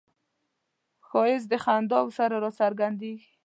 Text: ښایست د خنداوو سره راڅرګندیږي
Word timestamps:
ښایست 1.07 1.47
د 1.51 1.53
خنداوو 1.63 2.15
سره 2.17 2.35
راڅرګندیږي 2.43 3.29